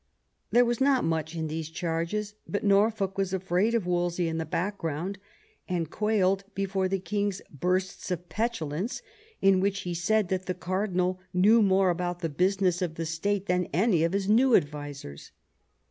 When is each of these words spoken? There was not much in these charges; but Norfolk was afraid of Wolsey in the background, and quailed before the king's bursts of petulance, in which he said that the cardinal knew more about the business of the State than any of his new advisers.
There 0.49 0.65
was 0.65 0.81
not 0.81 1.03
much 1.03 1.35
in 1.35 1.45
these 1.45 1.69
charges; 1.69 2.33
but 2.47 2.63
Norfolk 2.63 3.19
was 3.19 3.35
afraid 3.35 3.75
of 3.75 3.85
Wolsey 3.85 4.27
in 4.27 4.39
the 4.39 4.47
background, 4.47 5.19
and 5.69 5.91
quailed 5.91 6.43
before 6.55 6.87
the 6.87 6.97
king's 6.97 7.39
bursts 7.51 8.09
of 8.09 8.27
petulance, 8.27 9.03
in 9.43 9.59
which 9.59 9.81
he 9.81 9.93
said 9.93 10.29
that 10.29 10.47
the 10.47 10.55
cardinal 10.55 11.19
knew 11.35 11.61
more 11.61 11.91
about 11.91 12.21
the 12.21 12.29
business 12.29 12.81
of 12.81 12.95
the 12.95 13.05
State 13.05 13.45
than 13.45 13.67
any 13.71 14.03
of 14.03 14.13
his 14.13 14.27
new 14.27 14.55
advisers. 14.55 15.31